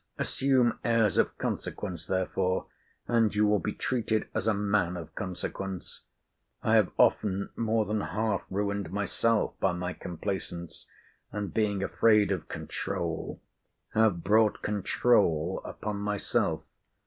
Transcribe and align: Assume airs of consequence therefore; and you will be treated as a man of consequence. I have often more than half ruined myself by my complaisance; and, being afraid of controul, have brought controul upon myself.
Assume 0.17 0.79
airs 0.83 1.19
of 1.19 1.37
consequence 1.37 2.07
therefore; 2.07 2.65
and 3.07 3.35
you 3.35 3.45
will 3.45 3.59
be 3.59 3.71
treated 3.71 4.27
as 4.33 4.47
a 4.47 4.53
man 4.55 4.97
of 4.97 5.13
consequence. 5.13 6.05
I 6.63 6.73
have 6.73 6.89
often 6.97 7.51
more 7.55 7.85
than 7.85 8.01
half 8.01 8.41
ruined 8.49 8.91
myself 8.91 9.53
by 9.59 9.73
my 9.73 9.93
complaisance; 9.93 10.87
and, 11.31 11.53
being 11.53 11.83
afraid 11.83 12.31
of 12.31 12.47
controul, 12.47 13.43
have 13.93 14.23
brought 14.23 14.63
controul 14.63 15.61
upon 15.63 15.97
myself. 15.97 16.63